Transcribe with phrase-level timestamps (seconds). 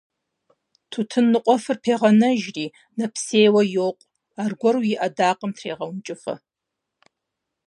[0.91, 2.65] Тутын ныкъуэфыр пегъэнэжри,
[2.97, 4.09] нэпсейуэ йокъу,
[4.43, 6.35] аргуэру и Ӏэдакъэм трегъэункӀыфӀэ.